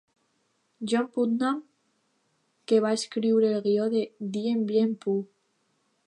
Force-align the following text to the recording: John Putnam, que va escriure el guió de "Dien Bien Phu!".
John 0.91 1.03
Putnam, 1.17 1.59
que 2.71 2.79
va 2.85 2.93
escriure 2.99 3.51
el 3.57 3.61
guió 3.67 3.85
de 3.95 4.01
"Dien 4.37 4.65
Bien 4.71 4.97
Phu!". 5.05 5.15